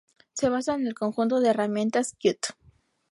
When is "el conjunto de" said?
0.87-1.49